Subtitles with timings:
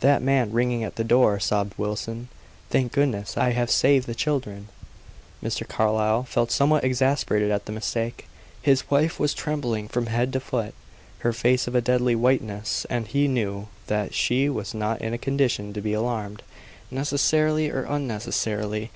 [0.00, 2.26] "That man ringing at the door," sobbed Wilson.
[2.70, 4.66] "Thank goodness I have saved the children!"
[5.40, 5.68] Mr.
[5.68, 8.26] Carlyle felt somewhat exasperated at the mistake.
[8.60, 10.74] His wife was trembling from head to foot,
[11.20, 15.16] her face of a deadly whiteness, and he knew that she was not in a
[15.16, 16.42] condition to be alarmed,
[16.90, 18.90] necessarily or unnecessarily.